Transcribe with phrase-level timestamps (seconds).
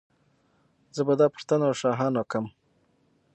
[0.95, 2.45] زه به دا پوښتنه له شاهانو کوم.